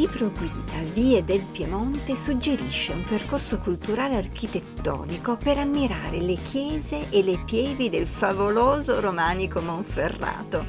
[0.00, 7.22] libro guida Vie del Piemonte suggerisce un percorso culturale architettonico per ammirare le chiese e
[7.22, 10.64] le pievi del favoloso romanico Monferrato.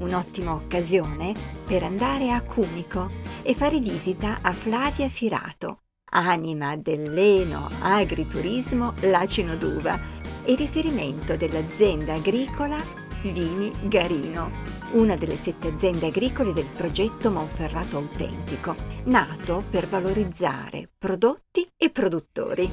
[0.00, 3.08] Un'ottima occasione per andare a Cunico
[3.42, 10.00] e fare visita a Flavia Firato, anima dell'eno agriturismo Lacino d'Uva
[10.42, 12.76] e riferimento dell'azienda agricola
[13.22, 21.68] Vini Garino una delle sette aziende agricole del progetto Monferrato Autentico, nato per valorizzare prodotti
[21.76, 22.70] e produttori.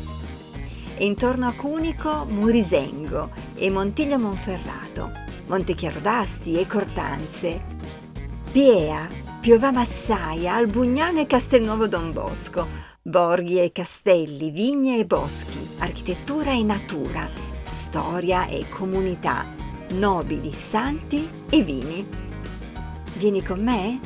[0.98, 5.12] E intorno a Cunico Murisengo e Montiglio Monferrato,
[5.48, 7.62] Montechiaro d'Asti e Cortanze,
[8.52, 9.08] Piea,
[9.42, 12.66] Piova Massaia, Albugnano e Castelnuovo Don Bosco,
[13.02, 17.30] borghi e castelli, vigne e boschi, architettura e natura,
[17.62, 19.55] storia e comunità,
[19.90, 22.08] nobili, santi e vini.
[23.14, 24.00] Vieni con me?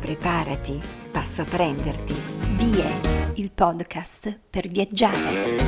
[0.00, 0.80] Preparati,
[1.10, 2.14] passo a prenderti.
[2.56, 5.66] Vie, il podcast per viaggiare.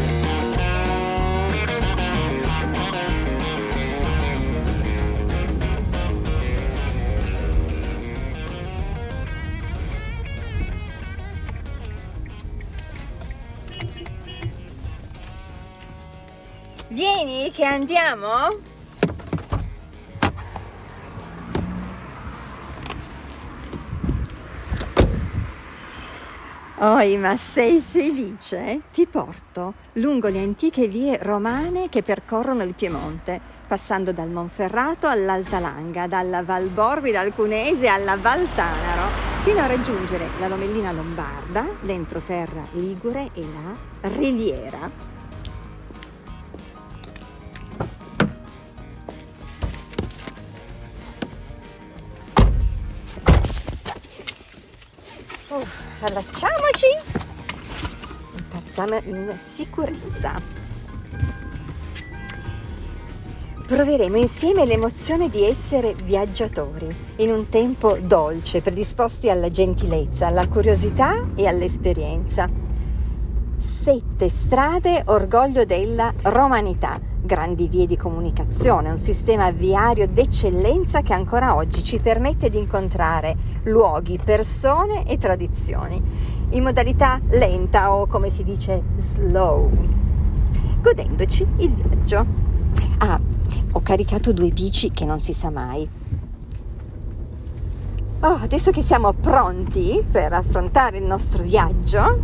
[16.89, 18.70] Vieni che andiamo?
[26.83, 28.81] Oi, ma sei felice?
[28.91, 35.59] Ti porto lungo le antiche vie romane che percorrono il Piemonte, passando dal Monferrato all'Alta
[35.59, 39.09] Langa, dalla Val Borbida al Cunese alla Val Tanaro,
[39.43, 45.09] fino a raggiungere la Lomellina Lombarda, l'entroterra Ligure e la Riviera.
[55.49, 56.87] Uh, allacciamoci
[58.37, 60.33] e partiamo in sicurezza.
[63.67, 71.31] Proveremo insieme l'emozione di essere viaggiatori, in un tempo dolce, predisposti alla gentilezza, alla curiosità
[71.37, 72.49] e all'esperienza.
[73.57, 81.55] Sette strade orgoglio della romanità grandi vie di comunicazione, un sistema viario d'eccellenza che ancora
[81.55, 86.03] oggi ci permette di incontrare luoghi, persone e tradizioni
[86.51, 89.71] in modalità lenta o come si dice slow,
[90.81, 92.27] godendoci il viaggio.
[92.99, 93.21] Ah,
[93.73, 95.89] ho caricato due bici che non si sa mai.
[98.23, 102.19] Oh, adesso che siamo pronti per affrontare il nostro viaggio,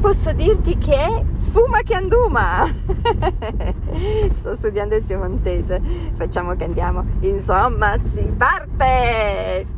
[0.00, 2.64] posso dirti che fuma che anduma.
[4.30, 5.82] Sto studiando il piemontese.
[6.14, 7.04] Facciamo che andiamo.
[7.20, 9.75] Insomma, si parte!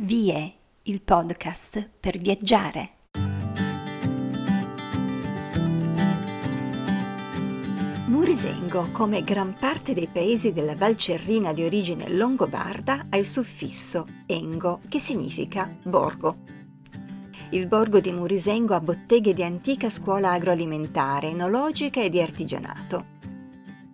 [0.00, 0.52] Vie,
[0.82, 2.90] il podcast per viaggiare.
[8.06, 14.82] Murisengo, come gran parte dei paesi della Valcerrina di origine longobarda, ha il suffisso engo,
[14.88, 16.36] che significa borgo
[17.52, 23.16] il borgo di Murisengo ha botteghe di antica scuola agroalimentare, enologica e di artigianato.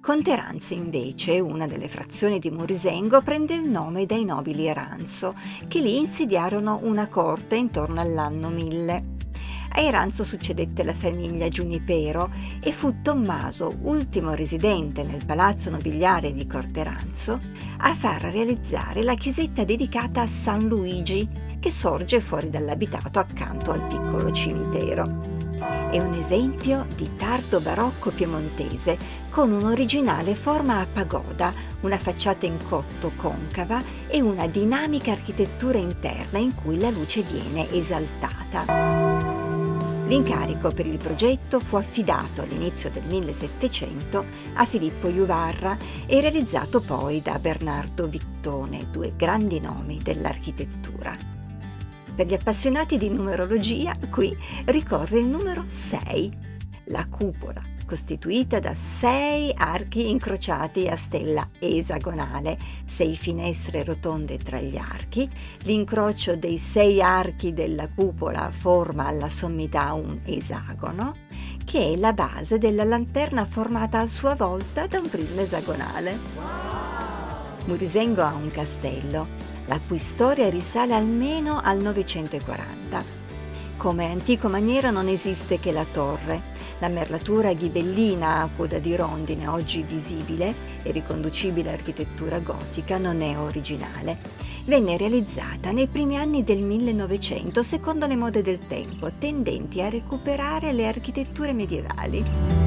[0.05, 5.35] Conteranzo invece, una delle frazioni di Murisengo, prende il nome dai nobili Eranzo,
[5.67, 9.05] che lì insediarono una corte intorno all'anno 1000.
[9.71, 12.31] A Eranzo succedette la famiglia Giunipero
[12.61, 17.41] e fu Tommaso, ultimo residente nel palazzo nobiliare di Corteranzo,
[17.79, 21.27] a far realizzare la chiesetta dedicata a San Luigi,
[21.59, 25.34] che sorge fuori dall'abitato accanto al piccolo cimitero.
[25.91, 28.99] È un esempio di tardo barocco piemontese
[29.31, 31.53] con un'originale forma a pagoda,
[31.83, 37.71] una facciata in cotto concava e una dinamica architettura interna in cui la luce viene
[37.71, 39.45] esaltata.
[40.07, 44.25] L'incarico per il progetto fu affidato all'inizio del 1700
[44.55, 45.77] a Filippo Juvarra
[46.07, 51.34] e realizzato poi da Bernardo Vittone, due grandi nomi dell'architettura.
[52.15, 56.39] Per gli appassionati di numerologia, qui ricorre il numero 6,
[56.85, 64.77] la cupola costituita da sei archi incrociati a stella esagonale, sei finestre rotonde tra gli
[64.77, 65.29] archi,
[65.63, 71.17] l'incrocio dei sei archi della cupola forma alla sommità un esagono,
[71.65, 76.19] che è la base della lanterna formata a sua volta da un prisma esagonale.
[77.67, 79.27] Murisengo ha un castello,
[79.67, 83.23] la cui storia risale almeno al 940.
[83.77, 89.47] Come antico maniera non esiste che la torre, la merlatura ghibellina a coda di rondine,
[89.47, 94.19] oggi visibile e riconducibile all'architettura gotica, non è originale.
[94.65, 100.73] Venne realizzata nei primi anni del 1900 secondo le mode del tempo, tendenti a recuperare
[100.73, 102.64] le architetture medievali.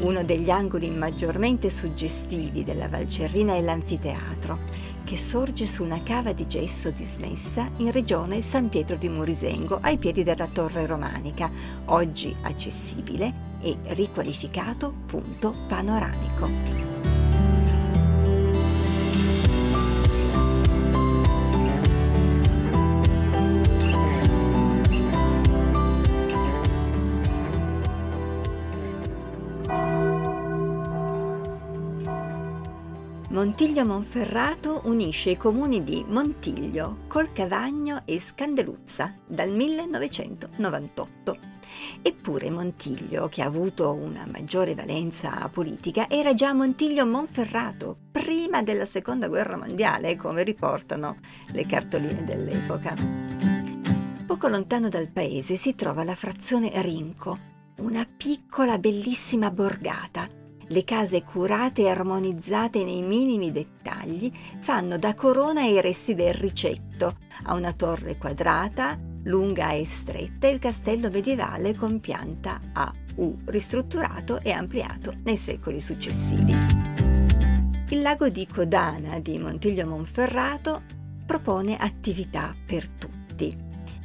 [0.00, 4.58] Uno degli angoli maggiormente suggestivi della Valcerrina è l'anfiteatro,
[5.02, 9.98] che sorge su una cava di gesso dismessa in regione San Pietro di Murisengo, ai
[9.98, 11.50] piedi della torre romanica,
[11.86, 16.97] oggi accessibile e riqualificato punto panoramico.
[33.60, 41.38] Montiglio Monferrato unisce i comuni di Montiglio, Colcavagno e Scandeluzza dal 1998.
[42.00, 48.86] Eppure Montiglio, che ha avuto una maggiore valenza politica, era già Montiglio Monferrato, prima della
[48.86, 51.16] Seconda Guerra Mondiale, come riportano
[51.50, 52.94] le cartoline dell'epoca.
[54.24, 57.36] Poco lontano dal paese si trova la frazione Rinco,
[57.78, 60.37] una piccola bellissima borgata
[60.68, 64.30] le case curate e armonizzate nei minimi dettagli
[64.60, 70.58] fanno da corona ai resti del ricetto, a una torre quadrata, lunga e stretta, il
[70.58, 76.54] castello medievale con pianta a U, ristrutturato e ampliato nei secoli successivi.
[77.90, 80.82] Il lago di Codana di Montiglio Monferrato
[81.26, 83.17] propone attività per tutti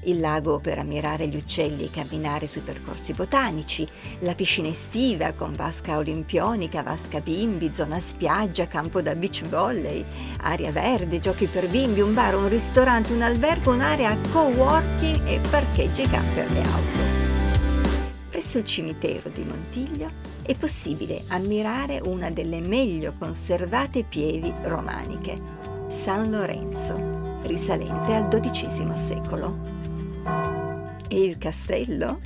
[0.06, 3.88] il lago per ammirare gli uccelli e camminare sui percorsi botanici,
[4.20, 10.04] la piscina estiva con vasca olimpionica, vasca bimbi, zona spiaggia, campo da beach volley,
[10.42, 16.04] aria verde, giochi per bimbi, un bar, un ristorante, un albergo, un'area co-working e parcheggi
[16.04, 17.22] camper e auto.
[18.30, 20.10] Presso il cimitero di Montiglio
[20.42, 25.40] è possibile ammirare una delle meglio conservate pievi romaniche,
[25.88, 29.58] San Lorenzo, risalente al XII secolo.
[31.08, 32.20] E il castello?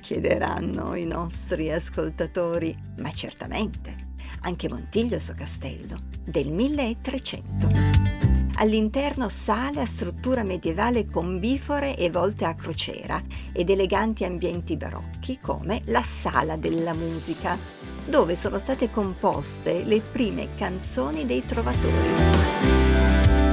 [0.00, 2.76] chiederanno i nostri ascoltatori.
[2.98, 3.94] Ma certamente,
[4.40, 8.12] anche Montiglio suo castello, del 1300.
[8.56, 13.20] All'interno sale a struttura medievale con bifore e volte a crociera
[13.52, 17.58] ed eleganti ambienti barocchi come la Sala della Musica,
[18.04, 22.10] dove sono state composte le prime canzoni dei trovatori.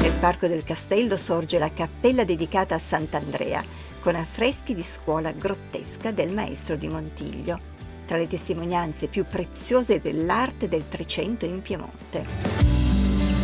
[0.01, 3.63] Nel parco del castello sorge la cappella dedicata a Sant'Andrea,
[3.99, 7.59] con affreschi di scuola grottesca del maestro di Montiglio,
[8.05, 12.25] tra le testimonianze più preziose dell'arte del Trecento in Piemonte.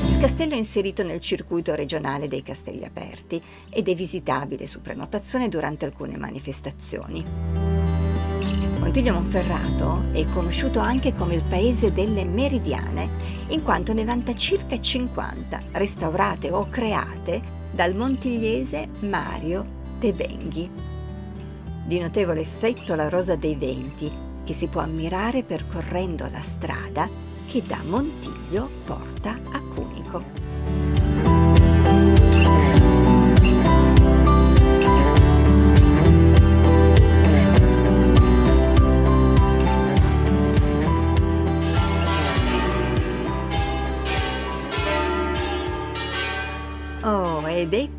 [0.09, 5.50] Il castello è inserito nel circuito regionale dei castelli aperti ed è visitabile su prenotazione
[5.50, 7.24] durante alcune manifestazioni.
[8.79, 13.09] Montiglio Monferrato è conosciuto anche come il paese delle meridiane,
[13.50, 19.75] in quanto ne vanta circa 50, restaurate o create dal montigliese Mario
[20.13, 20.69] Benghi.
[21.85, 24.12] Di notevole effetto la Rosa dei Venti,
[24.43, 27.09] che si può ammirare percorrendo la strada
[27.45, 30.44] che da Montiglio porta a Cunico.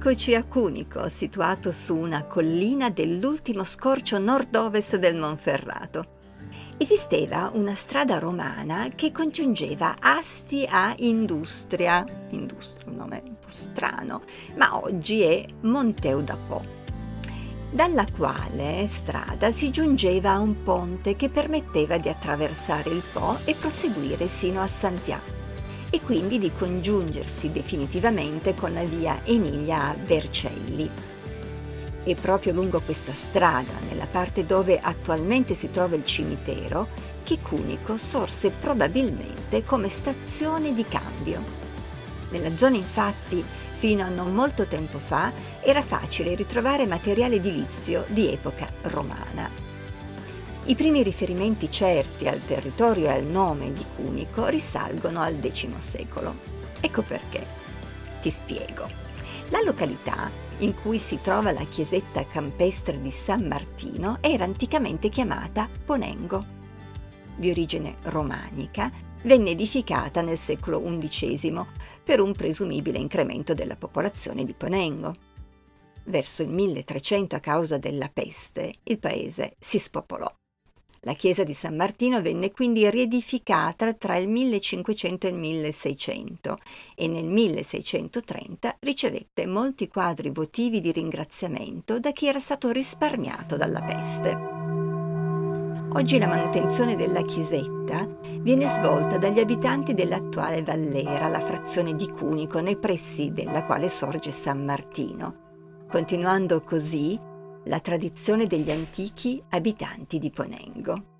[0.06, 6.04] Eccoci a Cunico, situato su una collina dell'ultimo scorcio nord-ovest del Monferrato.
[6.76, 14.22] Esisteva una strada romana che congiungeva Asti a Industria, Industria, un nome un po' strano,
[14.54, 16.62] ma oggi è Monteu da Po,
[17.72, 23.56] dalla quale strada si giungeva a un ponte che permetteva di attraversare il Po e
[23.56, 25.45] proseguire sino a Santiago
[25.96, 30.90] e quindi di congiungersi definitivamente con la via Emilia Vercelli.
[32.04, 36.86] E proprio lungo questa strada, nella parte dove attualmente si trova il cimitero,
[37.24, 41.42] che Cunico sorse probabilmente come stazione di cambio.
[42.28, 48.30] Nella zona infatti, fino a non molto tempo fa, era facile ritrovare materiale edilizio di
[48.30, 49.75] epoca romana.
[50.68, 56.34] I primi riferimenti certi al territorio e al nome di Cunico risalgono al X secolo.
[56.80, 57.46] Ecco perché.
[58.20, 58.88] Ti spiego.
[59.50, 65.68] La località in cui si trova la chiesetta campestre di San Martino era anticamente chiamata
[65.84, 66.44] Ponengo.
[67.36, 68.90] Di origine romanica,
[69.22, 71.64] venne edificata nel secolo XI
[72.02, 75.14] per un presumibile incremento della popolazione di Ponengo.
[76.06, 80.28] Verso il 1300 a causa della peste, il paese si spopolò.
[81.06, 86.56] La chiesa di San Martino venne quindi riedificata tra il 1500 e il 1600
[86.96, 93.82] e nel 1630 ricevette molti quadri votivi di ringraziamento da chi era stato risparmiato dalla
[93.82, 94.36] peste.
[95.92, 98.04] Oggi la manutenzione della chiesetta
[98.40, 104.32] viene svolta dagli abitanti dell'attuale Vallera, la frazione di Cunico, nei pressi della quale sorge
[104.32, 107.16] San Martino, continuando così
[107.66, 111.14] la tradizione degli antichi abitanti di Ponengo.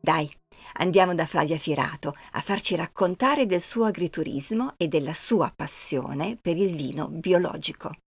[0.00, 0.28] Dai,
[0.74, 6.56] andiamo da Flavia Firato a farci raccontare del suo agriturismo e della sua passione per
[6.56, 8.01] il vino biologico.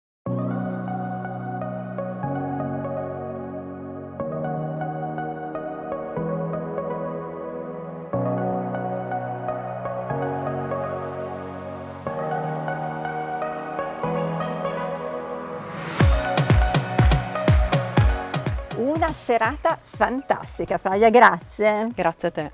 [19.06, 21.90] Una serata fantastica, Flavia, grazie.
[21.94, 22.52] Grazie a te.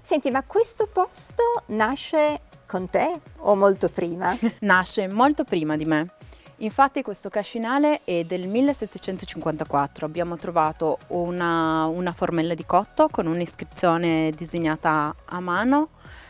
[0.00, 4.32] Senti, ma questo posto nasce con te o molto prima?
[4.60, 6.12] Nasce molto prima di me.
[6.58, 10.06] Infatti questo cascinale è del 1754.
[10.06, 15.88] Abbiamo trovato una, una formella di cotto con un'iscrizione disegnata a mano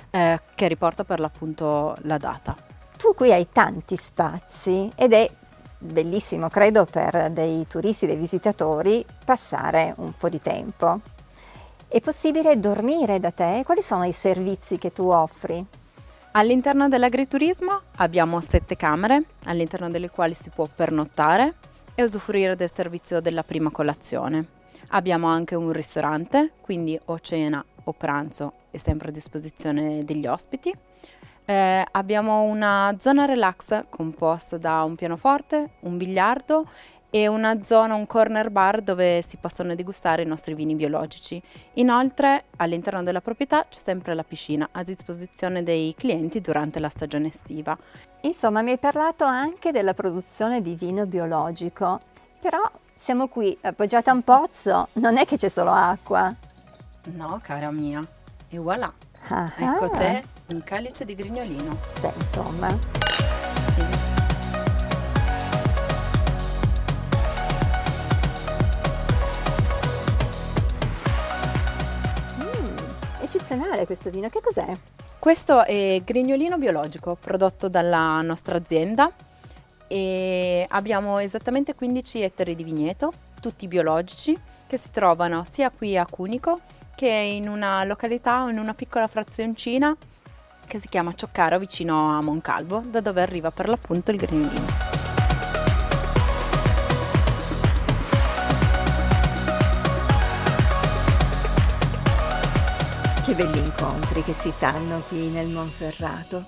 [0.09, 2.57] eh, che riporta per l'appunto la data.
[2.97, 5.31] Tu qui hai tanti spazi ed è
[5.79, 11.01] bellissimo, credo, per dei turisti, dei visitatori passare un po' di tempo.
[11.87, 13.63] È possibile dormire da te?
[13.65, 15.65] Quali sono i servizi che tu offri?
[16.33, 21.55] All'interno dell'agriturismo abbiamo sette camere, all'interno delle quali si può pernottare
[21.95, 24.47] e usufruire del servizio della prima colazione.
[24.89, 30.73] Abbiamo anche un ristorante, quindi o cena o pranzo è sempre a disposizione degli ospiti.
[31.51, 36.67] Eh, abbiamo una zona relax composta da un pianoforte, un biliardo
[37.09, 41.41] e una zona, un corner bar dove si possono degustare i nostri vini biologici.
[41.75, 47.29] Inoltre all'interno della proprietà c'è sempre la piscina a disposizione dei clienti durante la stagione
[47.29, 47.75] estiva.
[48.21, 51.99] Insomma, mi hai parlato anche della produzione di vino biologico,
[52.43, 52.61] però
[52.95, 56.31] siamo qui appoggiati a un pozzo, non è che c'è solo acqua.
[57.05, 58.07] No, cara mia,
[58.51, 58.93] e voilà,
[59.31, 61.79] Ah, ecco te un calice di grignolino.
[62.01, 62.71] Beh, insomma.
[62.71, 63.83] Sì.
[73.21, 74.67] Eccezionale questo vino, che cos'è?
[75.19, 79.13] Questo è grignolino biologico prodotto dalla nostra azienda
[79.87, 86.07] e abbiamo esattamente 15 ettari di vigneto, tutti biologici, che si trovano sia qui a
[86.07, 86.61] Cunico
[86.95, 89.95] che in una località, in una piccola frazioncina
[90.69, 94.67] che si chiama Cioccaro vicino a Moncalvo, da dove arriva per l'appunto il grignolino.
[103.25, 106.45] Che belli incontri che si fanno qui nel Monferrato.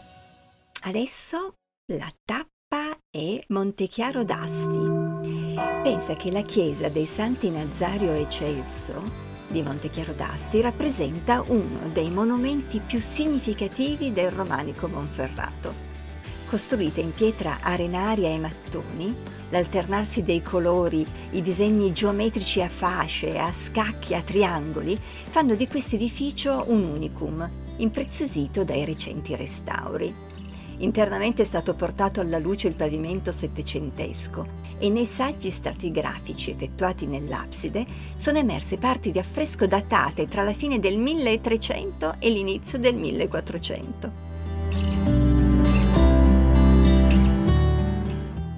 [0.85, 1.55] Adesso
[1.93, 5.59] la tappa è Montechiaro d'Asti.
[5.83, 12.09] Pensa che la chiesa dei Santi Nazario e Celso di Montechiaro d'Asti rappresenta uno dei
[12.09, 15.89] monumenti più significativi del romanico Monferrato.
[16.47, 19.15] Costruita in pietra arenaria e mattoni,
[19.51, 25.97] l'alternarsi dei colori, i disegni geometrici a fasce, a scacchi, a triangoli, fanno di questo
[25.97, 30.29] edificio un unicum, impreziosito dai recenti restauri.
[30.79, 37.87] Internamente è stato portato alla luce il pavimento settecentesco e nei saggi stratigrafici effettuati nell'abside
[38.17, 44.29] sono emerse parti di affresco datate tra la fine del 1300 e l'inizio del 1400.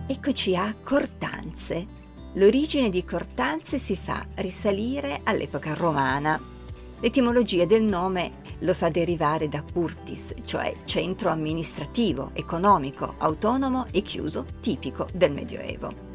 [0.06, 2.00] Eccoci a Cortanze.
[2.34, 6.40] L'origine di Cortanze si fa risalire all'epoca romana.
[7.00, 14.46] L'etimologia del nome lo fa derivare da curtis, cioè centro amministrativo, economico, autonomo e chiuso,
[14.60, 16.11] tipico del Medioevo.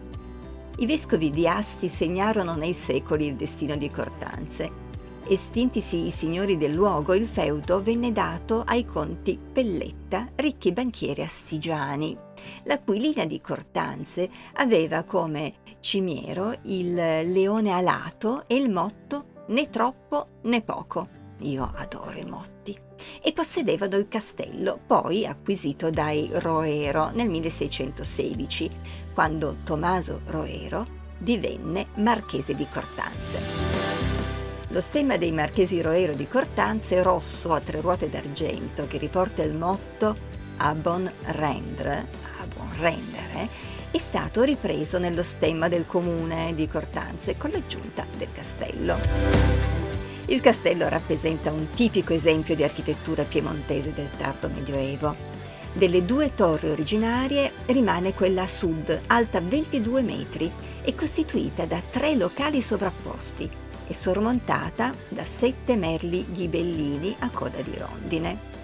[0.80, 4.86] I vescovi di Asti segnarono nei secoli il destino di Cortanze.
[5.28, 12.16] Estintisi i signori del luogo, il feudo venne dato ai conti Pelletta, ricchi banchieri astigiani,
[12.66, 19.72] la cui linea di Cortanze aveva come cimiero il leone alato e il motto né
[19.72, 21.10] troppo né poco.
[21.40, 22.87] Io adoro i motti.
[23.22, 28.70] E possedevano il castello, poi acquisito dai Roero nel 1616,
[29.14, 30.88] quando Tommaso Roero
[31.18, 33.40] divenne marchese di Cortanze.
[34.70, 39.54] Lo stemma dei marchesi Roero di Cortanze, rosso a tre ruote d'argento, che riporta il
[39.54, 40.16] motto
[40.58, 42.08] a bon rendre,
[42.40, 43.48] a buon rendere,
[43.92, 49.77] è stato ripreso nello stemma del comune di Cortanze con l'aggiunta del castello.
[50.30, 55.16] Il castello rappresenta un tipico esempio di architettura piemontese del tardo Medioevo.
[55.72, 60.52] Delle due torri originarie rimane quella a sud, alta 22 metri
[60.84, 63.50] e costituita da tre locali sovrapposti
[63.88, 68.56] e sormontata da sette merli ghibellini a coda di rondine.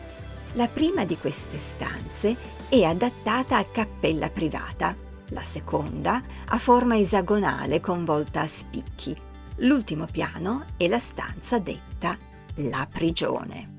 [0.53, 2.35] La prima di queste stanze
[2.67, 4.93] è adattata a cappella privata,
[5.29, 12.17] la seconda a forma esagonale con volta a spicchi L'ultimo piano è la stanza detta
[12.57, 13.71] la prigione.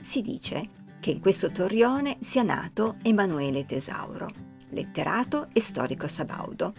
[0.00, 0.68] Si dice
[1.00, 4.28] che in questo torrione sia nato Emanuele Tesauro,
[4.70, 6.72] letterato e storico sabaudo.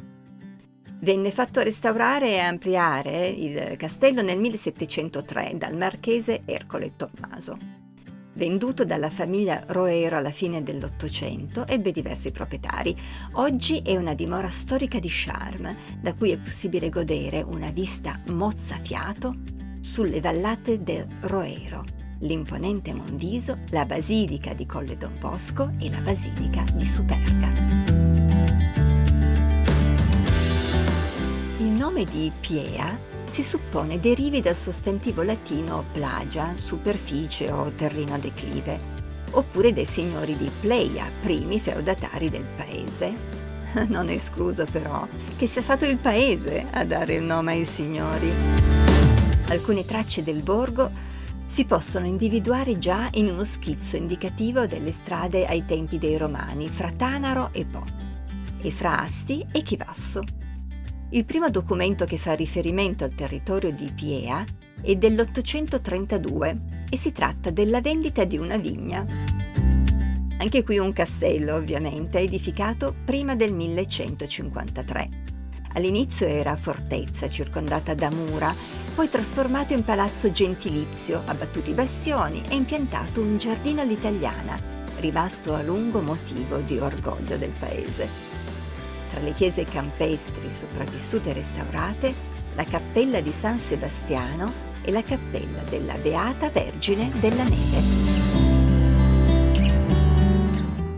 [1.00, 7.81] Venne fatto restaurare e ampliare il castello nel 1703 dal marchese Ercole Tommaso.
[8.42, 12.96] Venduto dalla famiglia Roero alla fine dell'Ottocento, ebbe diversi proprietari.
[13.34, 19.36] Oggi è una dimora storica di charme, da cui è possibile godere una vista mozzafiato
[19.80, 21.84] sulle vallate del Roero,
[22.22, 27.48] l'imponente Monviso, la basilica di Colle Don Bosco e la basilica di Superga.
[31.60, 38.18] Il nome di Piea si suppone derivi dal sostantivo latino plagia, superficie o terreno a
[38.18, 38.78] declive,
[39.32, 43.40] oppure dei signori di Pleia, primi feudatari del paese.
[43.88, 48.30] Non è escluso però che sia stato il paese a dare il nome ai signori.
[49.48, 50.92] Alcune tracce del borgo
[51.46, 56.92] si possono individuare già in uno schizzo indicativo delle strade ai tempi dei Romani fra
[56.92, 57.86] Tanaro e Po,
[58.60, 60.22] e fra Asti e Chivasso.
[61.14, 64.46] Il primo documento che fa riferimento al territorio di Piea
[64.82, 66.58] è dell'832
[66.90, 69.06] e si tratta della vendita di una vigna.
[70.38, 75.10] Anche qui un castello, ovviamente, edificato prima del 1153.
[75.74, 78.56] All'inizio era fortezza circondata da mura,
[78.96, 84.58] poi trasformato in palazzo gentilizio, abbattuti bastioni e impiantato un giardino all'italiana,
[85.00, 88.31] rimasto a lungo motivo di orgoglio del paese
[89.12, 92.14] tra le chiese campestri sopravvissute e restaurate,
[92.56, 98.10] la cappella di San Sebastiano e la cappella della Beata Vergine della Neve.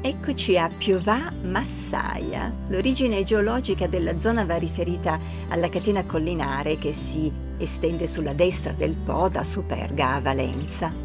[0.02, 2.54] Eccoci a Piovà Massaia.
[2.68, 8.96] L'origine geologica della zona va riferita alla catena collinare che si estende sulla destra del
[8.96, 11.03] Po da Superga a Valenza.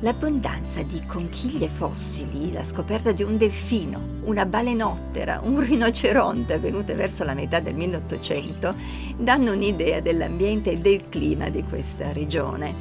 [0.00, 7.24] L'abbondanza di conchiglie fossili, la scoperta di un delfino, una balenottera, un rinoceronte avvenute verso
[7.24, 8.76] la metà del 1800
[9.16, 12.72] danno un'idea dell'ambiente e del clima di questa regione.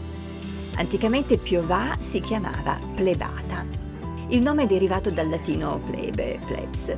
[0.75, 3.65] Anticamente Piovà si chiamava Plebata.
[4.27, 6.93] Il nome è derivato dal latino plebe, plebs.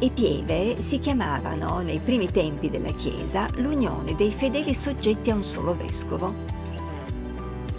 [0.00, 5.42] E pieve si chiamavano nei primi tempi della Chiesa l'unione dei fedeli soggetti a un
[5.42, 6.51] solo vescovo.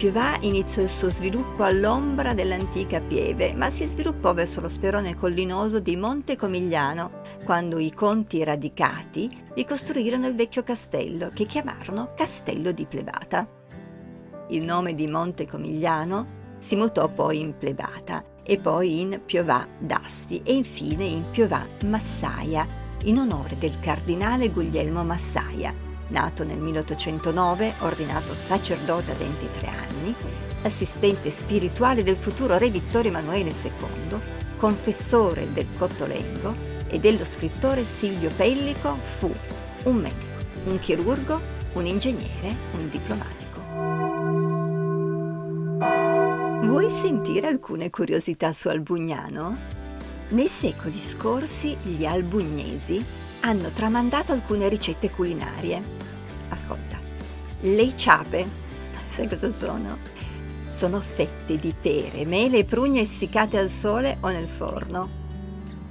[0.04, 5.80] Piovà iniziò il suo sviluppo all'ombra dell'antica Pieve, ma si sviluppò verso lo sperone collinoso
[5.80, 12.72] di Monte Comigliano, quando i conti radicati vi costruirono il vecchio castello, che chiamarono Castello
[12.72, 13.48] di Plebata.
[14.50, 20.42] Il nome di Monte Comigliano si mutò poi in Plebata e poi in Piovà d'Asti
[20.44, 22.68] e infine in Piovà Massaia,
[23.04, 25.72] in onore del cardinale Guglielmo Massaia,
[26.08, 30.14] nato nel 1809, ordinato sacerdote a 23 anni,
[30.62, 34.18] assistente spirituale del futuro re Vittorio Emanuele II,
[34.56, 39.32] confessore del Cottolengo e dello scrittore Silvio Pellico fu
[39.84, 41.40] un medico, un chirurgo,
[41.74, 43.42] un ingegnere, un diplomatico.
[46.66, 49.72] Vuoi sentire alcune curiosità su Albugnano?
[50.28, 53.04] Nei secoli scorsi gli albugnesi
[53.44, 55.82] hanno tramandato alcune ricette culinarie.
[56.48, 56.98] Ascolta,
[57.60, 58.48] le ciape,
[59.08, 59.98] sai cosa sono?
[60.66, 65.22] Sono fette di pere, mele e prugne essiccate al sole o nel forno.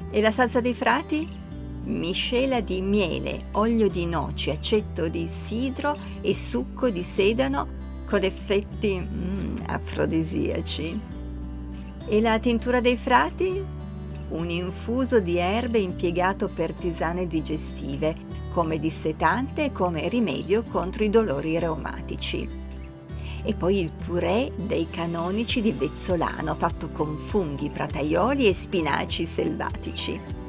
[0.10, 1.42] E la salsa dei frati?
[1.86, 9.00] Miscela di miele, olio di noci, aceto di sidro e succo di sedano con effetti
[9.00, 11.02] mm, afrodisiaci.
[12.08, 13.83] E la tintura dei frati?
[14.34, 18.15] Un infuso di erbe impiegato per tisane digestive,
[18.50, 22.62] come dissetante e come rimedio contro i dolori reumatici
[23.46, 30.42] e poi il purè dei canonici di Vezzolano fatto con funghi, prataioli e spinaci selvatici.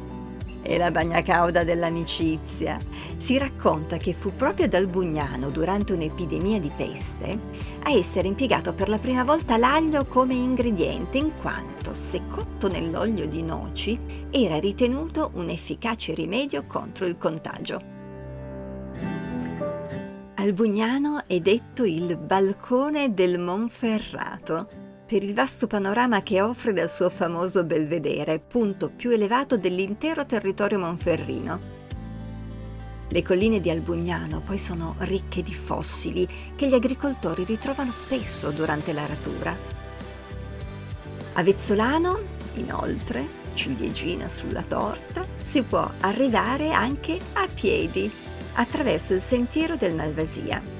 [0.66, 2.78] E la bagna cauda dell'amicizia.
[3.18, 7.38] Si racconta che fu proprio dal Bugnano, durante un'epidemia di peste,
[7.82, 13.26] a essere impiegato per la prima volta l'aglio come ingrediente, in quanto, se cotto nell'olio
[13.26, 13.98] di noci,
[14.30, 17.92] era ritenuto un efficace rimedio contro il contagio.
[20.36, 27.10] Albugnano è detto il balcone del Monferrato per il vasto panorama che offre dal suo
[27.10, 31.72] famoso belvedere, punto più elevato dell'intero territorio monferrino.
[33.08, 38.92] Le colline di Albugnano poi sono ricche di fossili che gli agricoltori ritrovano spesso durante
[38.92, 39.54] l'aratura.
[41.34, 42.20] A Vezzolano,
[42.54, 48.10] inoltre, ciliegina sulla torta, si può arrivare anche a piedi
[48.54, 50.73] attraverso il sentiero del Malvasia,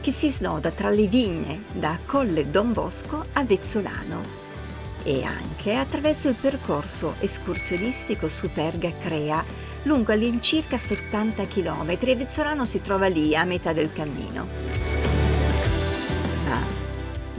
[0.00, 4.46] che si snoda tra le vigne da Colle Don Bosco a Vezzolano
[5.02, 9.44] e anche attraverso il percorso escursionistico Superga Crea
[9.82, 14.46] lungo all'incirca 70 km e Vezzolano si trova lì a metà del cammino.
[16.46, 16.62] Ma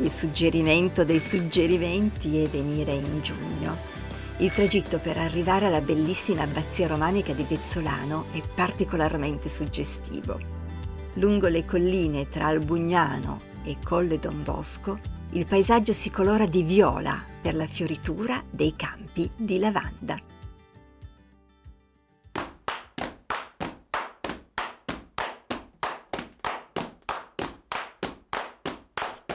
[0.02, 3.98] il suggerimento dei suggerimenti è venire in giugno
[4.40, 10.59] il tragitto per arrivare alla bellissima abbazia romanica di Vezzolano è particolarmente suggestivo.
[11.20, 15.00] Lungo le colline tra Albugnano e Colle Don Bosco,
[15.32, 20.18] il paesaggio si colora di viola per la fioritura dei campi di lavanda.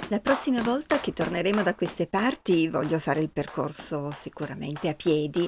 [0.09, 5.47] La prossima volta che torneremo da queste parti voglio fare il percorso sicuramente a piedi,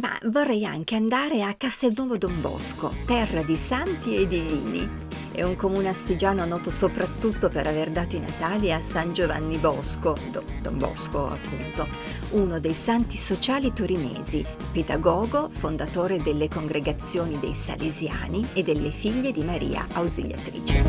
[0.00, 5.05] ma vorrei anche andare a Castelnuovo Don Bosco, terra di santi e divini.
[5.36, 10.16] È un comune astigiano noto soprattutto per aver dato i natali a San Giovanni Bosco,
[10.62, 11.86] Don Bosco appunto,
[12.30, 19.44] uno dei santi sociali torinesi, pedagogo, fondatore delle congregazioni dei Salesiani e delle figlie di
[19.44, 20.82] Maria Ausiliatrice.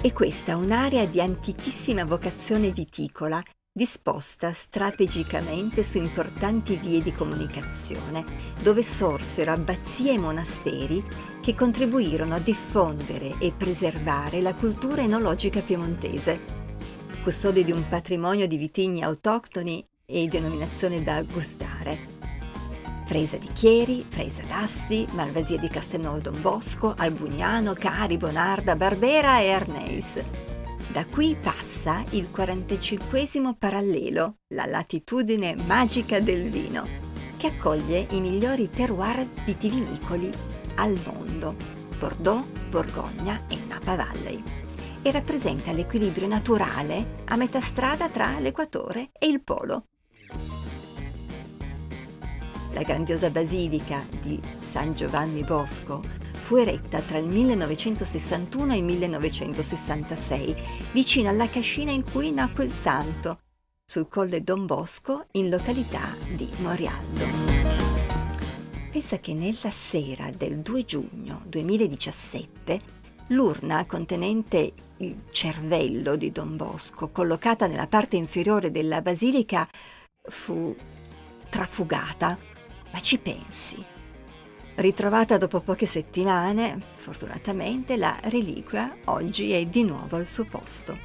[0.00, 8.24] E questa è un'area di antichissima vocazione viticola, disposta strategicamente su importanti vie di comunicazione,
[8.62, 11.04] dove sorsero abbazie e monasteri
[11.40, 16.56] che contribuirono a diffondere e preservare la cultura enologica piemontese.
[17.22, 22.16] Custodi di un patrimonio di vitigni autoctoni e denominazione da gustare
[23.08, 29.50] Fresa di Chieri, Fresa d'Asti, Malvasia di Castelnuovo Don Bosco, Albugnano, Cari, Bonarda, Barbera e
[29.50, 30.18] Arneis.
[30.90, 36.86] Da qui passa il 45 parallelo, la latitudine magica del vino,
[37.36, 40.32] che accoglie i migliori terroir vitivinicoli
[40.76, 41.54] al mondo,
[41.98, 44.42] Bordeaux, Borgogna e Napa Valley,
[45.02, 49.84] e rappresenta l'equilibrio naturale a metà strada tra l'equatore e il polo.
[52.72, 60.56] La grandiosa basilica di San Giovanni Bosco fu eretta tra il 1961 e il 1966,
[60.92, 63.40] vicino alla cascina in cui nacque il santo,
[63.84, 66.00] sul colle Don Bosco, in località
[66.34, 67.26] di Morialdo.
[68.90, 72.80] Pensa che nella sera del 2 giugno 2017
[73.26, 79.68] l'urna contenente il cervello di Don Bosco, collocata nella parte inferiore della basilica,
[80.22, 80.74] fu
[81.50, 82.38] trafugata
[82.90, 83.96] ma ci pensi?
[84.78, 90.96] Ritrovata dopo poche settimane, fortunatamente la reliquia oggi è di nuovo al suo posto.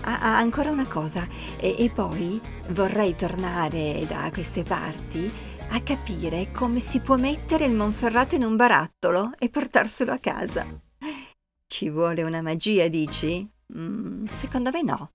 [0.00, 5.30] Ah, ah, ancora una cosa, e, e poi vorrei tornare da queste parti
[5.72, 10.66] a capire come si può mettere il Monferrato in un barattolo e portarselo a casa.
[11.66, 13.46] Ci vuole una magia, dici?
[13.76, 15.10] Mm, secondo me no.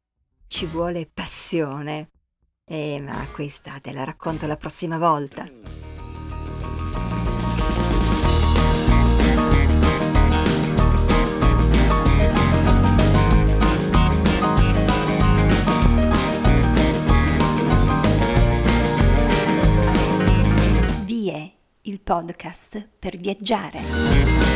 [0.47, 2.09] Ci vuole passione.
[2.65, 5.45] Eh, ma questa te la racconto la prossima volta.
[21.05, 24.46] Vie, il podcast per viaggiare.